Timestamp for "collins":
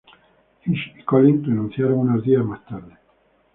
1.03-1.45